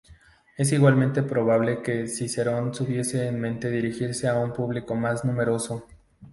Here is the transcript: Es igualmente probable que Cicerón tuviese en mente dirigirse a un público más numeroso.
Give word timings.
Es 0.57 0.71
igualmente 0.71 1.21
probable 1.21 1.83
que 1.83 2.07
Cicerón 2.07 2.71
tuviese 2.71 3.27
en 3.27 3.39
mente 3.39 3.69
dirigirse 3.69 4.27
a 4.27 4.39
un 4.39 4.51
público 4.51 4.95
más 4.95 5.23
numeroso. 5.23 5.85